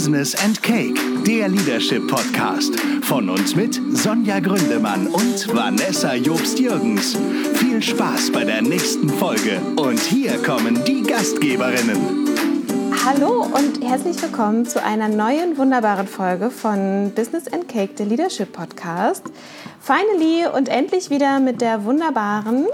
[0.00, 2.74] Business and Cake, der Leadership Podcast.
[3.02, 7.18] Von uns mit Sonja Gründemann und Vanessa Jobst-Jürgens.
[7.56, 9.60] Viel Spaß bei der nächsten Folge.
[9.76, 11.98] Und hier kommen die Gastgeberinnen.
[13.04, 18.54] Hallo und herzlich willkommen zu einer neuen wunderbaren Folge von Business and Cake, der Leadership
[18.54, 19.24] Podcast.
[19.82, 22.68] Finally und endlich wieder mit der wunderbaren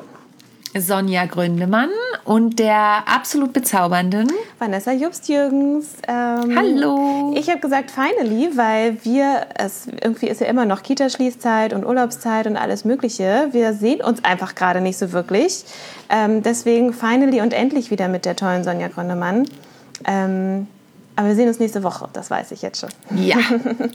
[0.80, 1.90] Sonja Gründemann
[2.24, 5.94] und der absolut bezaubernden Vanessa Jobst-Jürgens.
[6.06, 7.34] Ähm, Hallo.
[7.36, 12.46] Ich habe gesagt finally, weil wir, es irgendwie ist ja immer noch Kita-Schließzeit und Urlaubszeit
[12.46, 13.48] und alles Mögliche.
[13.52, 15.64] Wir sehen uns einfach gerade nicht so wirklich.
[16.08, 19.46] Ähm, deswegen finally und endlich wieder mit der tollen Sonja Gründemann.
[20.04, 20.66] Ähm,
[21.16, 22.90] aber wir sehen uns nächste Woche, das weiß ich jetzt schon.
[23.16, 23.38] Ja,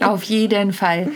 [0.00, 1.12] auf jeden Fall.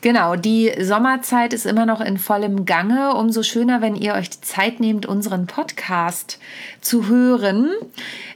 [0.00, 3.14] Genau, die Sommerzeit ist immer noch in vollem Gange.
[3.14, 6.38] Umso schöner, wenn ihr euch die Zeit nehmt, unseren Podcast
[6.80, 7.68] zu hören.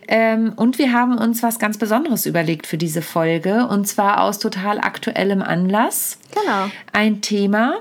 [0.06, 3.68] Ähm, und wir haben uns was ganz Besonderes überlegt für diese Folge.
[3.68, 6.18] Und zwar aus total aktuellem Anlass.
[6.34, 6.70] Genau.
[6.92, 7.78] Ein Thema,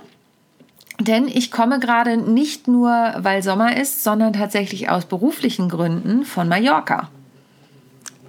[1.02, 6.48] denn ich komme gerade nicht nur, weil Sommer ist, sondern tatsächlich aus beruflichen Gründen von
[6.48, 7.10] Mallorca.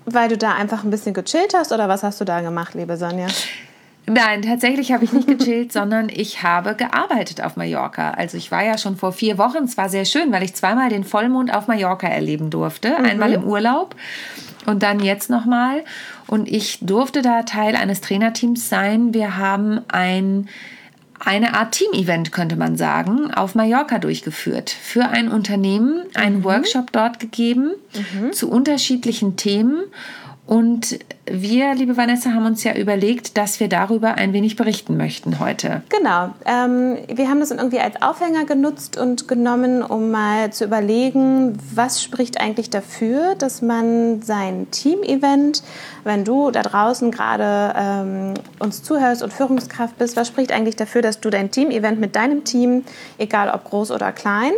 [0.07, 2.97] Weil du da einfach ein bisschen gechillt hast oder was hast du da gemacht, liebe
[2.97, 3.27] Sonja?
[4.07, 8.11] Nein, tatsächlich habe ich nicht gechillt, sondern ich habe gearbeitet auf Mallorca.
[8.11, 10.91] Also ich war ja schon vor vier Wochen, es war sehr schön, weil ich zweimal
[10.91, 12.91] den Vollmond auf Mallorca erleben durfte.
[12.99, 13.05] Mhm.
[13.05, 13.97] Einmal im Urlaub
[14.67, 15.85] und dann jetzt nochmal.
[16.27, 19.15] Und ich durfte da Teil eines Trainerteams sein.
[19.15, 20.49] Wir haben ein
[21.21, 24.71] eine Art Team-Event, könnte man sagen, auf Mallorca durchgeführt.
[24.71, 26.45] Für ein Unternehmen einen mhm.
[26.45, 28.33] Workshop dort gegeben mhm.
[28.33, 29.85] zu unterschiedlichen Themen.
[30.47, 35.41] Und wir, liebe Vanessa, haben uns ja überlegt, dass wir darüber ein wenig berichten möchten
[35.41, 35.83] heute.
[35.89, 36.35] Genau.
[36.45, 42.03] Ähm, wir haben das irgendwie als Aufhänger genutzt und genommen, um mal zu überlegen, was
[42.03, 45.63] spricht eigentlich dafür, dass man sein Team-Event,
[46.05, 51.01] wenn du da draußen gerade ähm, uns zuhörst und Führungskraft bist, was spricht eigentlich dafür,
[51.01, 52.85] dass du dein Team-Event mit deinem Team,
[53.17, 54.53] egal ob groß oder klein,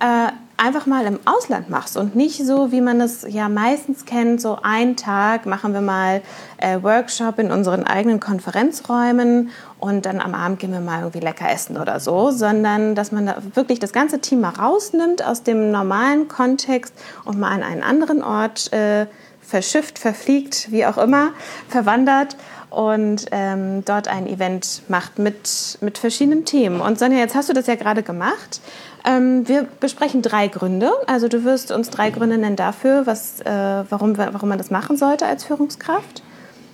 [0.00, 4.40] äh, einfach mal im Ausland machst und nicht so, wie man es ja meistens kennt,
[4.40, 6.20] so einen Tag machen wir mal
[6.58, 11.48] äh, Workshop in unseren eigenen Konferenzräumen und dann am Abend gehen wir mal irgendwie lecker
[11.48, 15.70] essen oder so, sondern dass man da wirklich das ganze Team mal rausnimmt aus dem
[15.70, 16.92] normalen Kontext
[17.24, 19.06] und mal an einen anderen Ort äh,
[19.40, 21.30] verschifft, verfliegt, wie auch immer,
[21.68, 22.36] verwandert
[22.70, 26.80] und ähm, dort ein Event macht mit, mit verschiedenen Themen.
[26.80, 28.60] Und Sonja, jetzt hast du das ja gerade gemacht.
[29.04, 30.90] Ähm, wir besprechen drei Gründe.
[31.06, 34.96] Also du wirst uns drei Gründe nennen dafür, was, äh, warum, warum man das machen
[34.96, 36.22] sollte als Führungskraft.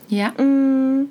[0.09, 0.31] Ja.
[0.43, 1.09] Mm,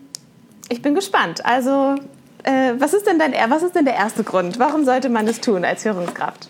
[0.70, 1.46] ich bin gespannt.
[1.46, 1.96] Also
[2.44, 4.60] äh, was, ist denn dein, was ist denn der erste Grund?
[4.60, 6.50] Warum sollte man das tun als Führungskraft?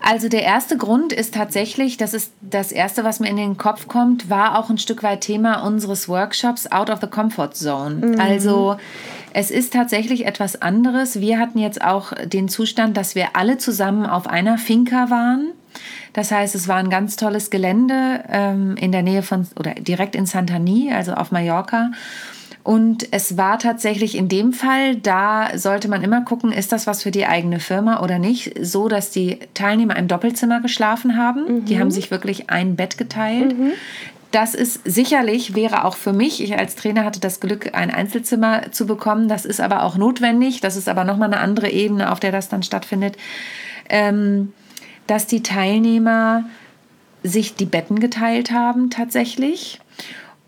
[0.00, 3.88] Also der erste Grund ist tatsächlich, das ist das erste, was mir in den Kopf
[3.88, 8.06] kommt, war auch ein Stück weit Thema unseres Workshops Out of the Comfort Zone.
[8.06, 8.20] Mhm.
[8.20, 8.76] Also
[9.36, 11.20] es ist tatsächlich etwas anderes.
[11.20, 15.48] Wir hatten jetzt auch den Zustand, dass wir alle zusammen auf einer Finca waren.
[16.14, 20.16] Das heißt, es war ein ganz tolles Gelände ähm, in der Nähe von oder direkt
[20.16, 21.90] in Santani, also auf Mallorca.
[22.62, 27.02] Und es war tatsächlich in dem Fall, da sollte man immer gucken, ist das was
[27.02, 31.44] für die eigene Firma oder nicht, so dass die Teilnehmer im Doppelzimmer geschlafen haben.
[31.44, 31.64] Mhm.
[31.66, 33.56] Die haben sich wirklich ein Bett geteilt.
[33.56, 33.72] Mhm.
[34.36, 38.70] Das ist sicherlich, wäre auch für mich, ich als Trainer hatte das Glück, ein Einzelzimmer
[38.70, 39.28] zu bekommen.
[39.28, 40.60] Das ist aber auch notwendig.
[40.60, 43.16] Das ist aber nochmal eine andere Ebene, auf der das dann stattfindet.
[43.88, 44.52] Ähm,
[45.06, 46.44] dass die Teilnehmer
[47.22, 49.80] sich die Betten geteilt haben tatsächlich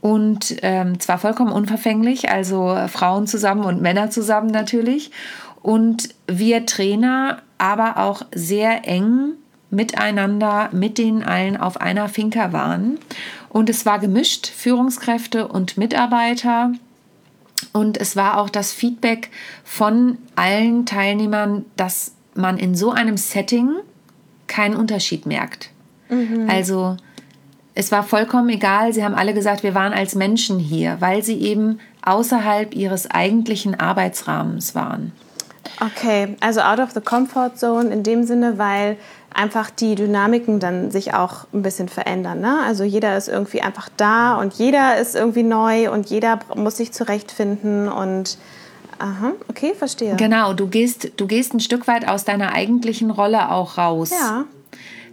[0.02, 5.12] und ähm, zwar vollkommen unverfänglich, also Frauen zusammen und Männer zusammen natürlich.
[5.62, 9.32] Und wir Trainer aber auch sehr eng
[9.70, 12.98] miteinander, mit denen allen auf einer Finca waren.
[13.48, 16.72] Und es war gemischt, Führungskräfte und Mitarbeiter.
[17.72, 19.30] Und es war auch das Feedback
[19.64, 23.74] von allen Teilnehmern, dass man in so einem Setting
[24.46, 25.70] keinen Unterschied merkt.
[26.08, 26.48] Mhm.
[26.48, 26.96] Also
[27.74, 28.92] es war vollkommen egal.
[28.92, 33.78] Sie haben alle gesagt, wir waren als Menschen hier, weil sie eben außerhalb ihres eigentlichen
[33.78, 35.12] Arbeitsrahmens waren.
[35.80, 38.96] Okay, also out of the comfort zone in dem Sinne, weil
[39.32, 42.40] einfach die Dynamiken dann sich auch ein bisschen verändern.
[42.40, 42.60] Ne?
[42.64, 46.92] Also jeder ist irgendwie einfach da und jeder ist irgendwie neu und jeder muss sich
[46.92, 48.38] zurechtfinden und
[49.00, 50.16] Aha, okay, verstehe.
[50.16, 54.10] Genau, du gehst, du gehst ein Stück weit aus deiner eigentlichen Rolle auch raus.
[54.10, 54.44] Ja.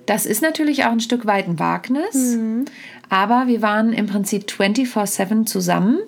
[0.07, 2.65] Das ist natürlich auch ein Stück weit ein Wagnis, mhm.
[3.09, 5.99] aber wir waren im Prinzip 24-7 zusammen.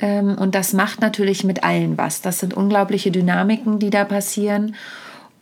[0.00, 2.20] Ähm, und das macht natürlich mit allen was.
[2.20, 4.76] Das sind unglaubliche Dynamiken, die da passieren.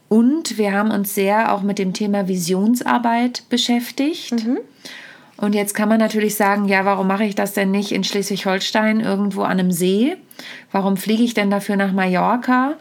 [0.08, 4.32] Und wir haben uns sehr auch mit dem Thema Visionsarbeit beschäftigt.
[4.32, 4.58] Mhm.
[5.36, 9.00] Und jetzt kann man natürlich sagen, ja, warum mache ich das denn nicht in Schleswig-Holstein
[9.00, 10.16] irgendwo an einem See?
[10.72, 12.74] Warum fliege ich denn dafür nach Mallorca?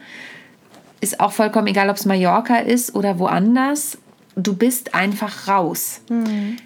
[1.00, 3.98] Ist auch vollkommen egal, ob es Mallorca ist oder woanders.
[4.36, 6.00] Du bist einfach raus.
[6.08, 6.56] Mhm.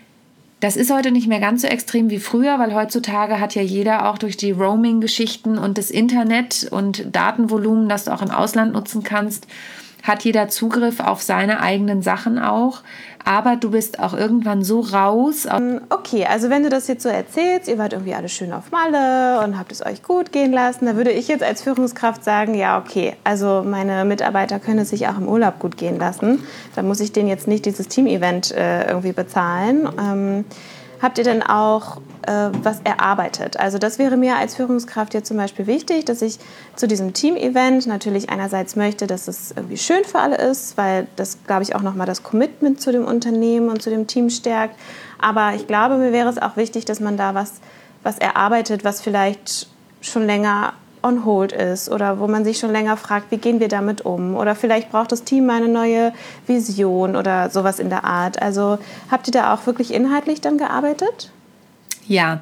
[0.60, 4.08] Das ist heute nicht mehr ganz so extrem wie früher, weil heutzutage hat ja jeder
[4.08, 9.02] auch durch die Roaming-Geschichten und das Internet und Datenvolumen, das du auch im Ausland nutzen
[9.02, 9.46] kannst,
[10.02, 12.82] hat jeder Zugriff auf seine eigenen Sachen auch.
[13.24, 15.46] Aber du bist auch irgendwann so raus.
[15.90, 19.44] Okay, also wenn du das jetzt so erzählst, ihr wart irgendwie alle schön auf Malle
[19.44, 22.78] und habt es euch gut gehen lassen, da würde ich jetzt als Führungskraft sagen, ja,
[22.78, 26.42] okay, also meine Mitarbeiter können es sich auch im Urlaub gut gehen lassen.
[26.74, 29.88] Da muss ich denen jetzt nicht dieses Team-Event äh, irgendwie bezahlen.
[29.98, 30.44] Ähm,
[31.02, 33.58] habt ihr denn auch äh, was erarbeitet?
[33.58, 36.38] Also das wäre mir als Führungskraft jetzt zum Beispiel wichtig, dass ich
[36.76, 41.38] zu diesem Team-Event natürlich einerseits möchte, dass es irgendwie schön für alle ist, weil das,
[41.46, 44.76] glaube ich, auch nochmal das Commitment zu dem Unternehmen und zu dem Team stärkt.
[45.18, 47.54] Aber ich glaube, mir wäre es auch wichtig, dass man da was,
[48.02, 49.68] was erarbeitet, was vielleicht
[50.02, 53.68] schon länger on hold ist oder wo man sich schon länger fragt, wie gehen wir
[53.68, 54.36] damit um?
[54.36, 56.12] Oder vielleicht braucht das Team eine neue
[56.46, 58.40] Vision oder sowas in der Art.
[58.40, 58.78] Also
[59.10, 61.30] habt ihr da auch wirklich inhaltlich dann gearbeitet?
[62.06, 62.40] Ja,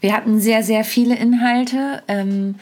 [0.00, 2.02] wir hatten sehr, sehr viele Inhalte.
[2.08, 2.56] Ähm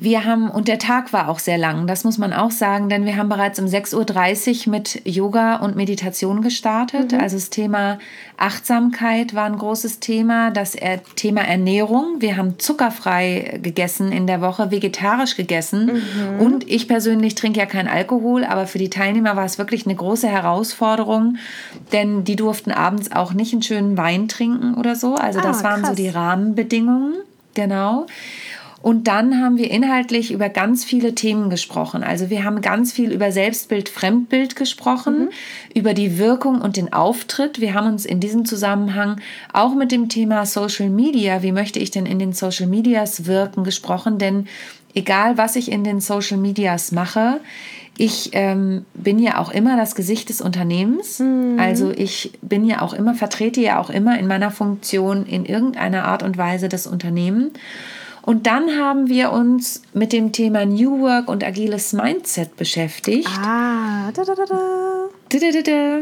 [0.00, 3.04] wir haben, und der Tag war auch sehr lang, das muss man auch sagen, denn
[3.04, 7.10] wir haben bereits um 6.30 Uhr mit Yoga und Meditation gestartet.
[7.10, 7.18] Mhm.
[7.18, 7.98] Also das Thema
[8.36, 10.76] Achtsamkeit war ein großes Thema, das
[11.16, 12.20] Thema Ernährung.
[12.20, 15.86] Wir haben zuckerfrei gegessen in der Woche, vegetarisch gegessen.
[15.86, 16.40] Mhm.
[16.46, 19.96] Und ich persönlich trinke ja kein Alkohol, aber für die Teilnehmer war es wirklich eine
[19.96, 21.38] große Herausforderung,
[21.90, 25.16] denn die durften abends auch nicht einen schönen Wein trinken oder so.
[25.16, 27.14] Also das ah, waren so die Rahmenbedingungen.
[27.54, 28.06] Genau.
[28.80, 32.04] Und dann haben wir inhaltlich über ganz viele Themen gesprochen.
[32.04, 35.28] Also wir haben ganz viel über Selbstbild, Fremdbild gesprochen, mhm.
[35.74, 37.60] über die Wirkung und den Auftritt.
[37.60, 39.20] Wir haben uns in diesem Zusammenhang
[39.52, 43.64] auch mit dem Thema Social Media, wie möchte ich denn in den Social Medias wirken,
[43.64, 44.18] gesprochen.
[44.18, 44.46] Denn
[44.94, 47.40] egal, was ich in den Social Medias mache,
[48.00, 51.18] ich ähm, bin ja auch immer das Gesicht des Unternehmens.
[51.18, 51.56] Mhm.
[51.58, 56.04] Also ich bin ja auch immer, vertrete ja auch immer in meiner Funktion in irgendeiner
[56.04, 57.50] Art und Weise das Unternehmen.
[58.22, 63.28] Und dann haben wir uns mit dem Thema New Work und agiles Mindset beschäftigt.
[63.28, 65.08] Ah, da, da, da, da.
[65.28, 66.00] Da, da, da,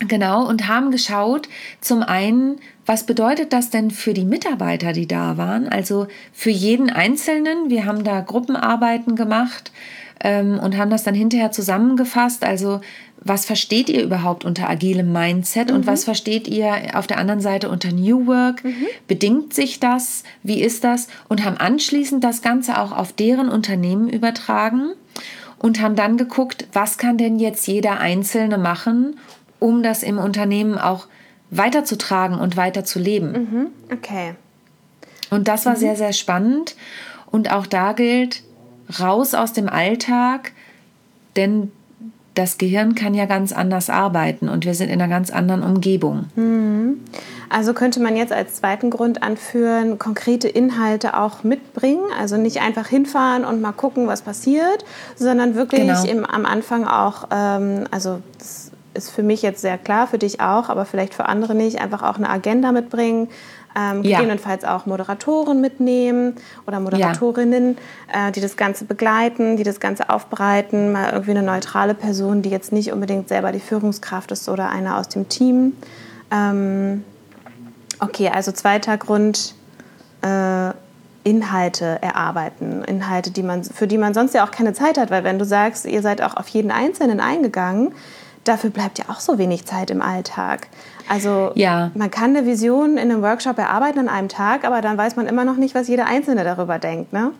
[0.00, 1.48] Genau, und haben geschaut,
[1.80, 5.68] zum einen, was bedeutet das denn für die Mitarbeiter, die da waren?
[5.68, 7.68] Also für jeden Einzelnen.
[7.68, 9.72] Wir haben da Gruppenarbeiten gemacht
[10.20, 12.44] ähm, und haben das dann hinterher zusammengefasst.
[12.44, 12.80] Also
[13.20, 15.76] was versteht ihr überhaupt unter agilem Mindset mhm.
[15.76, 18.64] und was versteht ihr auf der anderen Seite unter New Work?
[18.64, 18.86] Mhm.
[19.06, 20.22] Bedingt sich das?
[20.42, 21.08] Wie ist das?
[21.28, 24.92] Und haben anschließend das Ganze auch auf deren Unternehmen übertragen
[25.58, 29.16] und haben dann geguckt, was kann denn jetzt jeder Einzelne machen,
[29.58, 31.06] um das im Unternehmen auch
[31.50, 33.32] weiterzutragen und weiterzuleben.
[33.32, 33.66] Mhm.
[33.92, 34.34] Okay.
[35.30, 35.78] Und das war mhm.
[35.78, 36.76] sehr, sehr spannend.
[37.30, 38.42] Und auch da gilt,
[39.00, 40.52] raus aus dem Alltag,
[41.36, 41.70] denn
[42.38, 46.26] das Gehirn kann ja ganz anders arbeiten und wir sind in einer ganz anderen Umgebung.
[46.36, 47.00] Mhm.
[47.50, 52.86] Also könnte man jetzt als zweiten Grund anführen, konkrete Inhalte auch mitbringen, also nicht einfach
[52.86, 54.84] hinfahren und mal gucken, was passiert,
[55.16, 56.04] sondern wirklich genau.
[56.04, 60.40] im, am Anfang auch, ähm, also das ist für mich jetzt sehr klar, für dich
[60.40, 63.28] auch, aber vielleicht für andere nicht, einfach auch eine Agenda mitbringen,
[63.78, 64.18] ähm, ja.
[64.18, 66.34] gegebenenfalls auch Moderatoren mitnehmen
[66.66, 67.76] oder Moderatorinnen,
[68.12, 68.28] ja.
[68.28, 72.50] äh, die das Ganze begleiten, die das Ganze aufbereiten, mal irgendwie eine neutrale Person, die
[72.50, 75.74] jetzt nicht unbedingt selber die Führungskraft ist oder einer aus dem Team.
[76.30, 77.04] Ähm,
[78.00, 79.54] okay, also zweiter Grund,
[80.22, 80.70] äh,
[81.24, 85.24] Inhalte erarbeiten, Inhalte, die man, für die man sonst ja auch keine Zeit hat, weil
[85.24, 87.92] wenn du sagst, ihr seid auch auf jeden Einzelnen eingegangen,
[88.48, 90.68] dafür bleibt ja auch so wenig Zeit im Alltag.
[91.08, 91.90] Also ja.
[91.94, 95.26] man kann eine Vision in einem Workshop erarbeiten an einem Tag, aber dann weiß man
[95.26, 97.12] immer noch nicht, was jeder Einzelne darüber denkt.
[97.12, 97.32] Ne?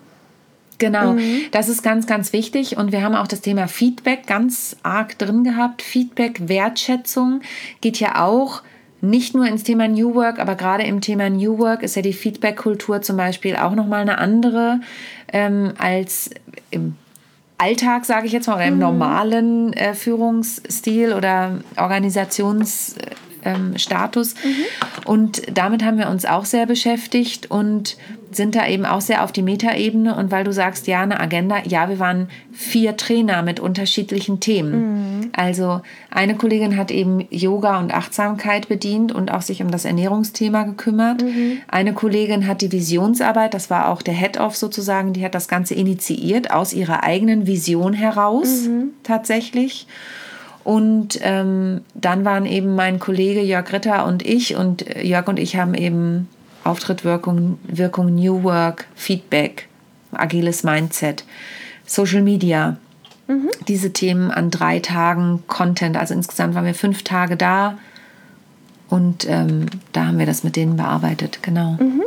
[0.79, 1.43] Genau, mhm.
[1.51, 2.77] das ist ganz, ganz wichtig.
[2.77, 5.83] Und wir haben auch das Thema Feedback ganz arg drin gehabt.
[5.83, 7.41] Feedback, Wertschätzung
[7.81, 8.63] geht ja auch
[9.01, 12.13] nicht nur ins Thema New Work, aber gerade im Thema New Work ist ja die
[12.13, 14.81] Feedback-Kultur zum Beispiel auch nochmal eine andere
[15.33, 16.31] ähm, als
[16.71, 16.97] im
[17.59, 18.81] Alltag, sage ich jetzt mal, oder im mhm.
[18.81, 22.95] normalen äh, Führungsstil oder Organisations
[23.49, 24.35] ähm, Status.
[24.35, 24.65] Mhm.
[25.05, 27.97] Und damit haben wir uns auch sehr beschäftigt und
[28.31, 30.15] sind da eben auch sehr auf die Metaebene.
[30.15, 34.73] Und weil du sagst, ja, eine Agenda, ja, wir waren vier Trainer mit unterschiedlichen Themen.
[34.73, 35.31] Mhm.
[35.33, 40.65] Also eine Kollegin hat eben Yoga und Achtsamkeit bedient und auch sich um das Ernährungsthema
[40.65, 41.23] gekümmert.
[41.23, 41.59] Mhm.
[41.69, 45.75] Eine Kollegin hat die Visionsarbeit, das war auch der Head-Off sozusagen, die hat das Ganze
[45.75, 48.91] initiiert aus ihrer eigenen Vision heraus mhm.
[49.03, 49.87] tatsächlich.
[50.69, 55.57] Und ähm, dann waren eben mein Kollege Jörg Ritter und ich und Jörg und ich
[55.57, 56.29] haben eben
[56.63, 59.67] Auftrittwirkung, Wirkung, New Work, Feedback,
[60.13, 61.25] agiles Mindset,
[61.87, 62.77] Social Media.
[63.29, 63.49] Mhm.
[63.67, 65.97] Diese Themen an drei Tagen Content.
[65.97, 67.79] Also insgesamt waren wir fünf Tage da
[68.91, 71.79] und ähm, da haben wir das mit denen bearbeitet, genau.
[71.81, 72.03] Mhm.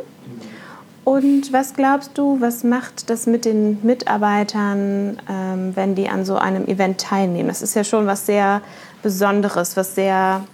[1.12, 6.38] Und was glaubst du, was macht das mit den Mitarbeitern, ähm, wenn die an so
[6.38, 7.50] einem Event teilnehmen?
[7.50, 8.62] Das ist ja schon was sehr
[9.04, 10.46] Besonderes, was sehr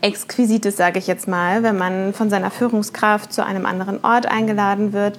[0.00, 4.94] Exquisites, sage ich jetzt mal, wenn man von seiner Führungskraft zu einem anderen Ort eingeladen
[4.94, 5.18] wird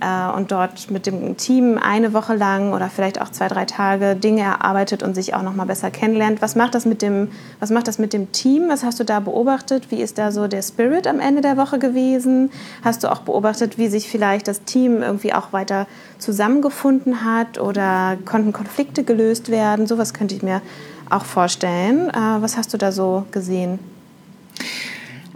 [0.00, 4.16] äh, und dort mit dem Team eine Woche lang oder vielleicht auch zwei, drei Tage
[4.16, 6.42] Dinge erarbeitet und sich auch noch mal besser kennenlernt.
[6.42, 7.28] Was macht das mit dem,
[7.60, 8.68] was macht das mit dem Team?
[8.68, 9.90] Was hast du da beobachtet?
[9.90, 12.50] Wie ist da so der Spirit am Ende der Woche gewesen?
[12.82, 15.86] Hast du auch beobachtet, wie sich vielleicht das Team irgendwie auch weiter
[16.18, 19.86] zusammengefunden hat oder konnten Konflikte gelöst werden?
[19.86, 20.62] Sowas könnte ich mir
[21.10, 22.08] auch vorstellen.
[22.10, 23.78] Äh, was hast du da so gesehen?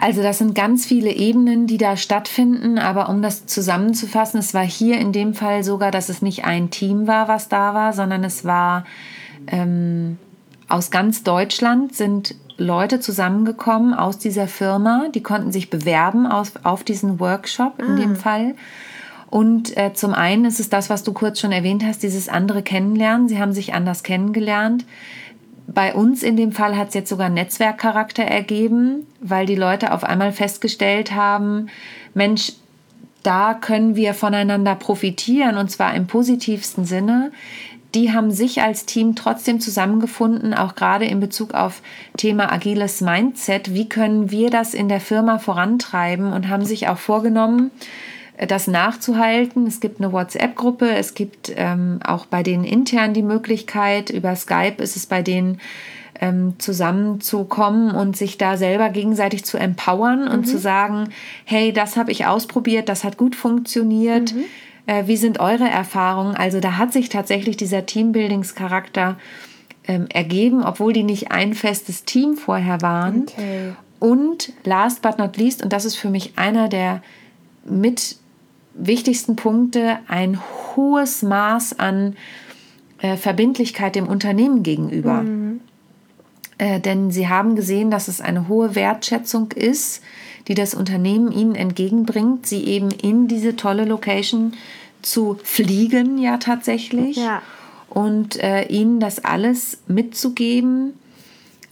[0.04, 4.62] Also das sind ganz viele Ebenen, die da stattfinden, aber um das zusammenzufassen, es war
[4.62, 8.23] hier in dem Fall sogar, dass es nicht ein Team war, was da war, sondern
[8.23, 8.84] es war
[9.46, 10.18] ähm,
[10.68, 16.84] aus ganz Deutschland sind Leute zusammengekommen aus dieser Firma, die konnten sich bewerben auf, auf
[16.84, 17.96] diesen Workshop in ah.
[17.96, 18.56] dem Fall.
[19.30, 22.62] Und äh, zum einen ist es das, was du kurz schon erwähnt hast, dieses andere
[22.62, 23.26] Kennenlernen.
[23.26, 24.84] Sie haben sich anders kennengelernt
[25.66, 30.04] bei uns in dem Fall hat es jetzt sogar Netzwerkcharakter ergeben, weil die Leute auf
[30.04, 31.68] einmal festgestellt haben,
[32.12, 32.52] Mensch,
[33.23, 37.33] da können wir voneinander profitieren und zwar im positivsten Sinne.
[37.94, 41.80] Die haben sich als Team trotzdem zusammengefunden, auch gerade in Bezug auf
[42.16, 43.73] Thema agiles Mindset.
[43.73, 47.71] Wie können wir das in der Firma vorantreiben und haben sich auch vorgenommen,
[48.37, 49.67] das nachzuhalten.
[49.67, 54.83] Es gibt eine WhatsApp-Gruppe, es gibt ähm, auch bei denen intern die Möglichkeit, über Skype
[54.83, 55.61] ist es bei denen
[56.21, 60.31] ähm, zusammenzukommen und sich da selber gegenseitig zu empowern mhm.
[60.31, 61.09] und zu sagen,
[61.45, 64.35] hey, das habe ich ausprobiert, das hat gut funktioniert.
[64.35, 64.45] Mhm.
[64.87, 66.35] Äh, wie sind eure Erfahrungen?
[66.35, 69.17] Also da hat sich tatsächlich dieser Teambuildingscharakter
[69.87, 73.23] ähm, ergeben, obwohl die nicht ein festes Team vorher waren.
[73.23, 73.73] Okay.
[74.00, 77.03] Und last but not least, und das ist für mich einer der
[77.64, 78.17] mit
[78.75, 80.38] wichtigsten Punkte ein
[80.75, 82.16] hohes Maß an
[82.99, 85.23] äh, Verbindlichkeit dem Unternehmen gegenüber.
[85.23, 85.61] Mhm.
[86.59, 90.02] Äh, denn sie haben gesehen, dass es eine hohe Wertschätzung ist,
[90.49, 94.52] die das Unternehmen ihnen entgegenbringt, sie eben in diese tolle Location
[95.02, 97.16] zu fliegen, ja tatsächlich.
[97.16, 97.43] Ja.
[97.88, 100.95] Und äh, ihnen das alles mitzugeben,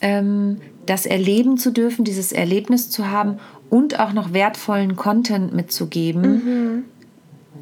[0.00, 3.38] ähm, das erleben zu dürfen, dieses Erlebnis zu haben
[3.72, 6.84] und auch noch wertvollen Content mitzugeben, mhm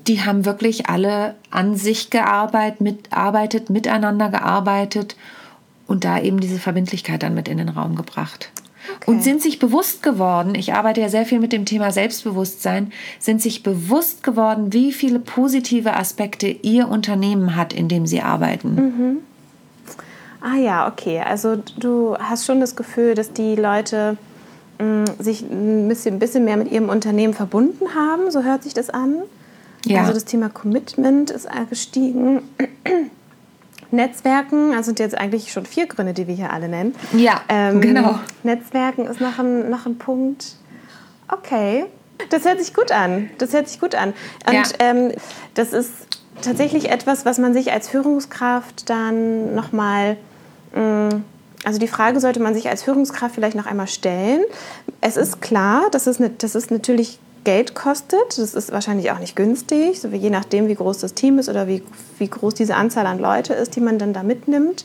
[0.07, 5.17] die haben wirklich alle an sich gearbeitet, mitarbeitet, miteinander gearbeitet
[5.87, 8.51] und da eben diese Verbindlichkeit dann mit in den Raum gebracht.
[8.97, 9.11] Okay.
[9.11, 13.43] Und sind sich bewusst geworden, ich arbeite ja sehr viel mit dem Thema Selbstbewusstsein, sind
[13.43, 18.75] sich bewusst geworden, wie viele positive Aspekte ihr Unternehmen hat, in dem sie arbeiten.
[18.75, 19.17] Mhm.
[20.41, 21.21] Ah ja, okay.
[21.21, 24.17] Also du hast schon das Gefühl, dass die Leute
[25.19, 28.91] sich ein bisschen, ein bisschen mehr mit ihrem Unternehmen verbunden haben, so hört sich das
[28.91, 29.17] an.
[29.85, 30.01] Ja.
[30.01, 32.43] Also das Thema Commitment ist gestiegen.
[33.93, 36.95] Netzwerken, also sind jetzt eigentlich schon vier Gründe, die wir hier alle nennen.
[37.13, 38.21] Ja, ähm, genau.
[38.45, 40.57] Netzwerken ist noch ein, noch ein Punkt.
[41.27, 41.87] Okay,
[42.31, 43.31] das hört sich gut an.
[43.39, 44.13] Das hört sich gut an.
[44.47, 44.63] Und ja.
[44.79, 45.13] ähm,
[45.55, 45.93] das ist
[46.43, 50.17] tatsächlich etwas, was man sich als Führungskraft dann nochmal,
[50.75, 51.23] mm,
[51.65, 54.43] also die Frage sollte man sich als Führungskraft vielleicht noch einmal stellen.
[55.01, 58.39] Es ist klar, das ist, ne, das ist natürlich Geld kostet.
[58.39, 61.67] Das ist wahrscheinlich auch nicht günstig, so je nachdem, wie groß das Team ist oder
[61.67, 61.83] wie,
[62.19, 64.85] wie groß diese Anzahl an Leute ist, die man dann da mitnimmt.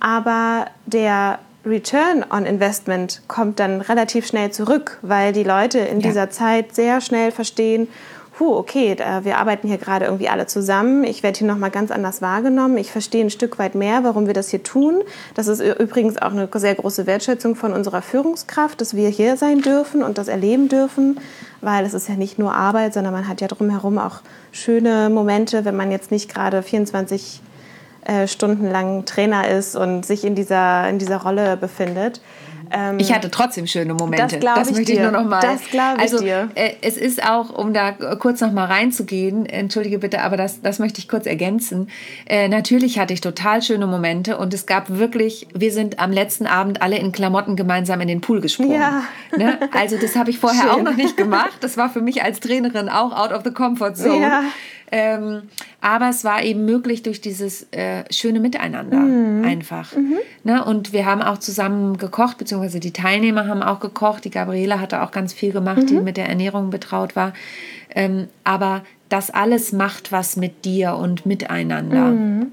[0.00, 6.08] Aber der Return on Investment kommt dann relativ schnell zurück, weil die Leute in ja.
[6.08, 7.88] dieser Zeit sehr schnell verstehen,
[8.36, 11.04] puh, okay, wir arbeiten hier gerade irgendwie alle zusammen.
[11.04, 12.76] Ich werde hier nochmal ganz anders wahrgenommen.
[12.76, 15.02] Ich verstehe ein Stück weit mehr, warum wir das hier tun.
[15.34, 19.62] Das ist übrigens auch eine sehr große Wertschätzung von unserer Führungskraft, dass wir hier sein
[19.62, 21.18] dürfen und das erleben dürfen,
[21.62, 24.20] weil es ist ja nicht nur Arbeit, sondern man hat ja drumherum auch
[24.52, 27.40] schöne Momente, wenn man jetzt nicht gerade 24
[28.04, 32.20] äh, Stunden lang Trainer ist und sich in dieser, in dieser Rolle befindet.
[32.70, 34.38] Ähm, ich hatte trotzdem schöne Momente.
[34.38, 34.94] Das, das möchte dir.
[34.94, 35.40] ich nur noch mal.
[35.40, 36.50] Das glaube ich also, dir.
[36.54, 40.78] Äh, es ist auch, um da kurz noch mal reinzugehen, entschuldige bitte, aber das, das
[40.78, 41.88] möchte ich kurz ergänzen.
[42.26, 46.46] Äh, natürlich hatte ich total schöne Momente und es gab wirklich, wir sind am letzten
[46.46, 48.80] Abend alle in Klamotten gemeinsam in den Pool gesprungen.
[48.80, 49.02] Ja.
[49.36, 49.58] Ne?
[49.72, 50.70] Also das habe ich vorher Schön.
[50.70, 51.58] auch noch nicht gemacht.
[51.60, 54.22] Das war für mich als Trainerin auch out of the comfort zone.
[54.22, 54.42] Ja
[54.92, 55.42] Ähm,
[55.80, 59.44] aber es war eben möglich durch dieses äh, schöne Miteinander mhm.
[59.44, 59.94] einfach.
[59.94, 60.18] Mhm.
[60.44, 60.64] Ne?
[60.64, 64.24] Und wir haben auch zusammen gekocht, beziehungsweise die Teilnehmer haben auch gekocht.
[64.24, 65.86] Die Gabriele hatte auch ganz viel gemacht, mhm.
[65.86, 67.32] die mit der Ernährung betraut war.
[67.94, 72.06] Ähm, aber das alles macht was mit dir und miteinander.
[72.06, 72.52] Mhm.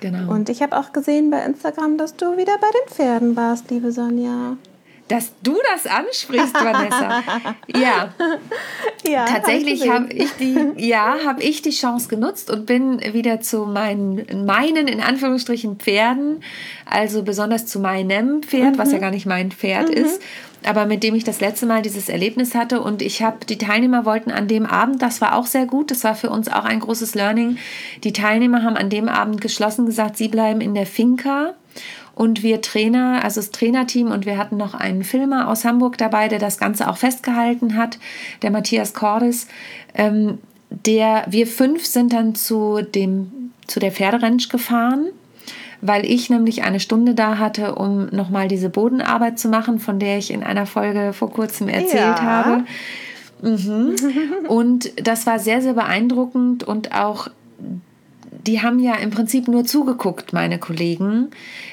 [0.00, 0.32] Genau.
[0.32, 3.92] Und ich habe auch gesehen bei Instagram, dass du wieder bei den Pferden warst, liebe
[3.92, 4.56] Sonja
[5.08, 7.22] dass du das ansprichst, Vanessa.
[7.68, 8.12] ja.
[9.06, 13.66] ja Tatsächlich habe ich die, ja, habe ich die Chance genutzt und bin wieder zu
[13.66, 16.42] meinen, meinen in Anführungsstrichen Pferden,
[16.84, 18.78] also besonders zu meinem Pferd, mhm.
[18.78, 19.02] was ja mhm.
[19.02, 19.94] gar nicht mein Pferd mhm.
[19.94, 20.20] ist,
[20.64, 24.04] aber mit dem ich das letzte Mal dieses Erlebnis hatte und ich habe die Teilnehmer
[24.04, 26.80] wollten an dem Abend, das war auch sehr gut, das war für uns auch ein
[26.80, 27.58] großes Learning.
[28.02, 31.54] Die Teilnehmer haben an dem Abend geschlossen gesagt, sie bleiben in der Finca
[32.16, 36.28] und wir Trainer, also das Trainerteam und wir hatten noch einen Filmer aus Hamburg dabei,
[36.28, 37.98] der das Ganze auch festgehalten hat,
[38.40, 39.46] der Matthias Cordes.
[39.94, 40.38] Ähm,
[40.70, 45.08] der, wir fünf sind dann zu, dem, zu der Pferderanch gefahren,
[45.82, 50.16] weil ich nämlich eine Stunde da hatte, um nochmal diese Bodenarbeit zu machen, von der
[50.16, 52.22] ich in einer Folge vor kurzem erzählt ja.
[52.22, 52.64] habe.
[53.42, 53.94] Mhm.
[54.48, 57.28] Und das war sehr, sehr beeindruckend und auch
[58.46, 61.28] die haben ja im Prinzip nur zugeguckt, meine Kollegen.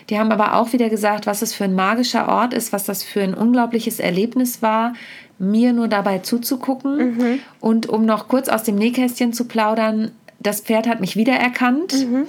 [0.09, 3.03] Die haben aber auch wieder gesagt, was es für ein magischer Ort ist, was das
[3.03, 4.93] für ein unglaubliches Erlebnis war,
[5.39, 6.97] mir nur dabei zuzugucken.
[6.97, 7.39] Mhm.
[7.59, 12.25] Und um noch kurz aus dem Nähkästchen zu plaudern, das Pferd hat mich wiedererkannt mhm.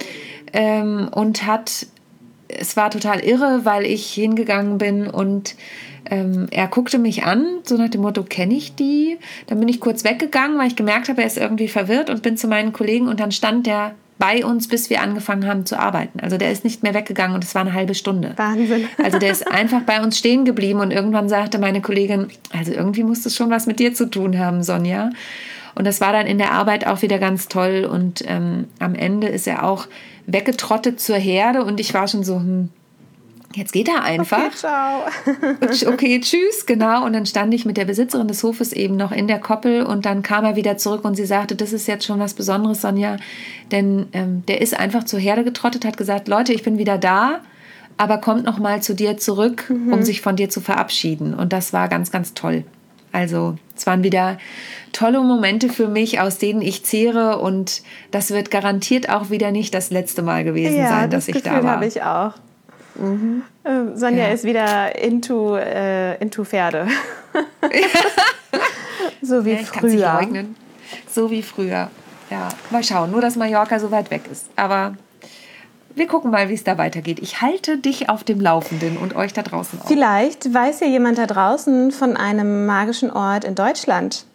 [0.53, 1.87] ähm, und hat,
[2.47, 5.55] es war total irre, weil ich hingegangen bin und
[6.09, 9.17] ähm, er guckte mich an, so nach dem Motto, kenne ich die?
[9.47, 12.37] Dann bin ich kurz weggegangen, weil ich gemerkt habe, er ist irgendwie verwirrt und bin
[12.37, 16.19] zu meinen Kollegen und dann stand der bei uns, bis wir angefangen haben zu arbeiten.
[16.21, 18.33] Also der ist nicht mehr weggegangen und es war eine halbe Stunde.
[18.37, 18.87] Wahnsinn.
[19.03, 23.03] Also der ist einfach bei uns stehen geblieben und irgendwann sagte meine Kollegin, also irgendwie
[23.03, 25.09] muss das schon was mit dir zu tun haben, Sonja.
[25.75, 29.27] Und das war dann in der Arbeit auch wieder ganz toll und ähm, am Ende
[29.27, 29.87] ist er auch
[30.25, 32.69] weggetrottet zur Herde und ich war schon so, hm,
[33.55, 34.37] Jetzt geht er einfach.
[34.37, 35.93] Okay, ciao.
[35.93, 37.05] okay, tschüss, genau.
[37.05, 40.05] Und dann stand ich mit der Besitzerin des Hofes eben noch in der Koppel und
[40.05, 43.15] dann kam er wieder zurück und sie sagte, das ist jetzt schon was Besonderes, Sonja,
[43.71, 47.39] denn ähm, der ist einfach zur Herde getrottet, hat gesagt, Leute, ich bin wieder da,
[47.95, 49.93] aber kommt noch mal zu dir zurück, mhm.
[49.93, 51.33] um sich von dir zu verabschieden.
[51.33, 52.65] Und das war ganz, ganz toll.
[53.13, 54.37] Also es waren wieder
[54.91, 59.73] tolle Momente für mich, aus denen ich zehre und das wird garantiert auch wieder nicht
[59.73, 61.71] das letzte Mal gewesen ja, sein, dass das ich Gefühl da war.
[61.75, 62.33] habe ich auch.
[62.95, 63.43] Mhm.
[63.63, 64.33] Äh, Sonja ja.
[64.33, 66.87] ist wieder into, äh, into Pferde.
[69.21, 70.45] so wie ja, früher.
[71.09, 71.89] So wie früher.
[72.29, 73.11] Ja, mal schauen.
[73.11, 74.49] Nur, dass Mallorca so weit weg ist.
[74.55, 74.95] Aber
[75.95, 77.19] wir gucken mal, wie es da weitergeht.
[77.19, 79.87] Ich halte dich auf dem Laufenden und euch da draußen auch.
[79.87, 84.25] Vielleicht weiß ja jemand da draußen von einem magischen Ort in Deutschland,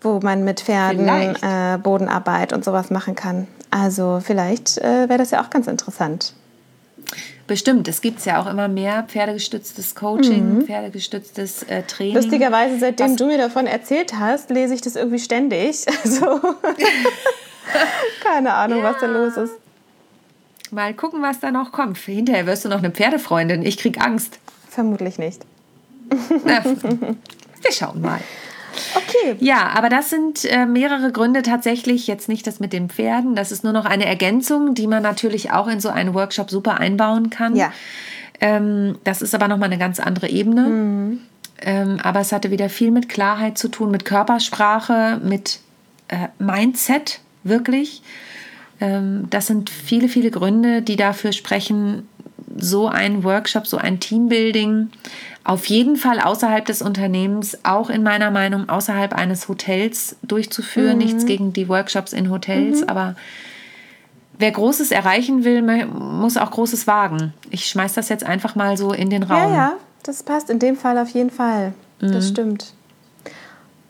[0.00, 3.46] wo man mit Pferden äh, Bodenarbeit und sowas machen kann.
[3.70, 6.34] Also vielleicht äh, wäre das ja auch ganz interessant.
[7.46, 10.66] Bestimmt, es gibt ja auch immer mehr pferdegestütztes Coaching, mhm.
[10.66, 12.14] pferdegestütztes äh, Training.
[12.14, 15.86] Lustigerweise, seitdem was, du mir davon erzählt hast, lese ich das irgendwie ständig.
[16.04, 16.40] Also,
[18.22, 18.84] keine Ahnung, ja.
[18.84, 19.54] was da los ist.
[20.72, 21.96] Mal gucken, was da noch kommt.
[21.96, 23.62] Hinterher wirst du noch eine Pferdefreundin.
[23.62, 24.40] Ich krieg Angst.
[24.68, 25.42] Vermutlich nicht.
[26.44, 28.20] Na, wir schauen mal.
[28.94, 29.36] Okay.
[29.40, 32.06] Ja, aber das sind äh, mehrere Gründe tatsächlich.
[32.06, 33.34] Jetzt nicht das mit den Pferden.
[33.34, 36.78] Das ist nur noch eine Ergänzung, die man natürlich auch in so einen Workshop super
[36.78, 37.56] einbauen kann.
[37.56, 37.72] Ja.
[38.40, 40.62] Ähm, das ist aber nochmal eine ganz andere Ebene.
[40.62, 41.20] Mhm.
[41.60, 45.60] Ähm, aber es hatte wieder viel mit Klarheit zu tun, mit Körpersprache, mit
[46.08, 48.02] äh, Mindset, wirklich.
[48.80, 52.08] Ähm, das sind viele, viele Gründe, die dafür sprechen,
[52.56, 54.90] so ein Workshop, so ein Teambuilding
[55.44, 60.92] auf jeden Fall außerhalb des Unternehmens, auch in meiner Meinung außerhalb eines Hotels durchzuführen.
[60.92, 61.04] Mhm.
[61.04, 62.88] Nichts gegen die Workshops in Hotels, mhm.
[62.88, 63.16] aber
[64.38, 67.34] wer Großes erreichen will, muss auch Großes wagen.
[67.50, 69.52] Ich schmeiß das jetzt einfach mal so in den Raum.
[69.52, 71.74] Ja, ja, das passt in dem Fall auf jeden Fall.
[72.00, 72.12] Mhm.
[72.12, 72.72] Das stimmt.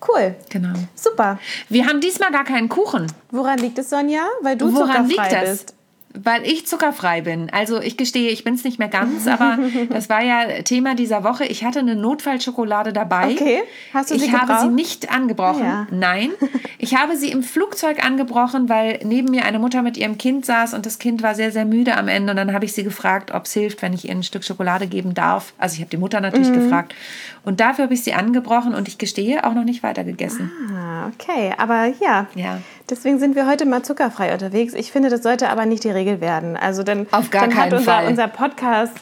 [0.06, 0.34] Cool.
[0.50, 0.74] Genau.
[0.94, 1.38] Super.
[1.68, 3.06] Wir haben diesmal gar keinen Kuchen.
[3.30, 4.26] Woran liegt es, Sonja?
[4.40, 5.48] Weil du Woran liegt das?
[5.48, 5.74] bist.
[6.14, 7.48] Weil ich zuckerfrei bin.
[7.50, 9.58] Also ich gestehe, ich bin es nicht mehr ganz, aber
[9.90, 11.44] das war ja Thema dieser Woche.
[11.44, 13.32] Ich hatte eine Notfallschokolade dabei.
[13.32, 13.62] Okay.
[13.94, 14.48] Hast du sie Ich gebraucht?
[14.48, 15.64] habe sie nicht angebrochen.
[15.64, 15.86] Ja.
[15.90, 16.30] Nein.
[16.78, 20.74] Ich habe sie im Flugzeug angebrochen, weil neben mir eine Mutter mit ihrem Kind saß
[20.74, 22.32] und das Kind war sehr, sehr müde am Ende.
[22.32, 24.88] Und dann habe ich sie gefragt, ob es hilft, wenn ich ihr ein Stück Schokolade
[24.88, 25.52] geben darf.
[25.58, 26.54] Also ich habe die Mutter natürlich mhm.
[26.54, 26.92] gefragt.
[27.44, 30.50] Und dafür habe ich sie angebrochen und ich gestehe, auch noch nicht weiter gegessen.
[30.74, 31.52] Ah, okay.
[31.56, 32.26] Aber ja.
[32.34, 32.58] Ja.
[32.90, 34.74] Deswegen sind wir heute mal zuckerfrei unterwegs.
[34.74, 36.56] Ich finde, das sollte aber nicht die Regel werden.
[36.56, 38.06] Also dann, Auf gar dann keinen hat unser, Fall.
[38.08, 38.92] unser Podcast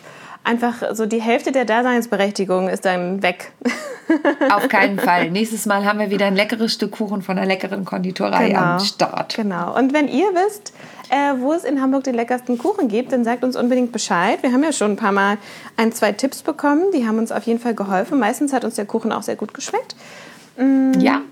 [0.44, 3.52] einfach so die Hälfte der Daseinsberechtigung ist dann weg.
[4.50, 5.30] Auf keinen Fall.
[5.30, 8.60] Nächstes Mal haben wir wieder ein leckeres Stück Kuchen von einer leckeren Konditorei Genau.
[8.60, 9.34] am Start.
[9.36, 9.76] Genau.
[9.76, 10.72] Und wenn ihr wisst,
[11.10, 14.42] äh, wo es in Hamburg den leckersten Kuchen gibt, dann sagt uns unbedingt Bescheid.
[14.42, 15.36] Wir haben ja schon ein paar Mal
[15.76, 16.84] ein, zwei Tipps bekommen.
[16.94, 18.18] Die haben uns auf jeden Fall geholfen.
[18.18, 19.94] Meistens hat uns der Kuchen auch sehr gut geschmeckt.
[20.98, 21.22] Ja,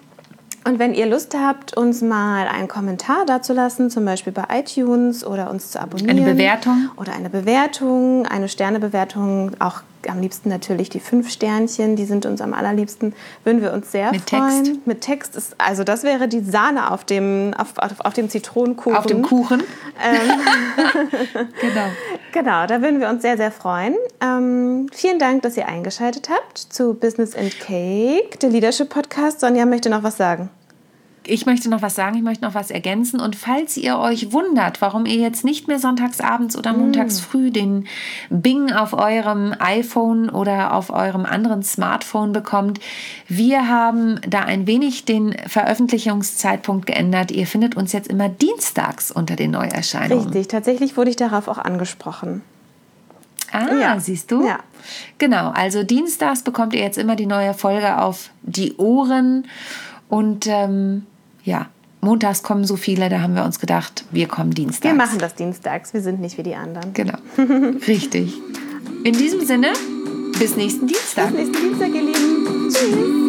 [0.69, 5.49] Und wenn ihr Lust habt, uns mal einen Kommentar dazulassen, zum Beispiel bei iTunes oder
[5.49, 6.11] uns zu abonnieren.
[6.11, 6.91] Eine Bewertung.
[6.97, 12.43] Oder eine Bewertung, eine Sternebewertung, auch am liebsten natürlich die fünf Sternchen, die sind uns
[12.43, 14.65] am allerliebsten, würden wir uns sehr Mit freuen.
[14.65, 14.87] Text.
[14.87, 18.97] Mit Text ist, also das wäre die Sahne auf dem, auf, auf, auf dem Zitronenkuchen.
[18.97, 19.63] auf dem Kuchen.
[20.05, 20.31] Ähm.
[21.61, 21.87] genau.
[22.33, 23.95] Genau, da würden wir uns sehr, sehr freuen.
[24.21, 29.41] Ähm, vielen Dank, dass ihr eingeschaltet habt zu Business and Cake, der Leadership Podcast.
[29.41, 30.51] Sonja möchte noch was sagen.
[31.31, 33.21] Ich möchte noch was sagen, ich möchte noch was ergänzen.
[33.21, 37.51] Und falls ihr euch wundert, warum ihr jetzt nicht mehr sonntags abends oder montags früh
[37.51, 37.87] den
[38.31, 42.81] Bing auf eurem iPhone oder auf eurem anderen Smartphone bekommt,
[43.29, 47.31] wir haben da ein wenig den Veröffentlichungszeitpunkt geändert.
[47.31, 50.25] Ihr findet uns jetzt immer dienstags unter den Neuerscheinungen.
[50.29, 52.43] Richtig, tatsächlich wurde ich darauf auch angesprochen.
[53.53, 54.01] Ah, Ja.
[54.01, 54.47] siehst du?
[54.47, 54.59] Ja.
[55.19, 59.47] Genau, also dienstags bekommt ihr jetzt immer die neue Folge auf die Ohren.
[60.09, 61.05] Und ähm,
[61.49, 61.67] ja,
[62.01, 64.85] montags kommen so viele, da haben wir uns gedacht, wir kommen dienstags.
[64.85, 66.93] Wir machen das dienstags, wir sind nicht wie die anderen.
[66.93, 67.19] Genau,
[67.89, 68.35] richtig.
[69.05, 69.73] In diesem Sinne,
[70.39, 71.31] bis nächsten Dienstag.
[71.31, 72.69] Bis nächsten Dienstag, ihr Lieben.
[72.71, 73.28] Tschüss.